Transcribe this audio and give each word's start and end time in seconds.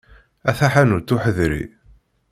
A 0.49 0.51
taḥanut 0.57 1.13
uḥeḍri. 1.15 1.63